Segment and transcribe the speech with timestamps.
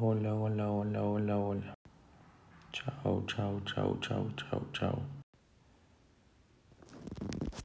[0.00, 1.74] Hola, hola, hola, hola, hola.
[2.72, 5.21] Chao, chao, chao, chao, chao, chao.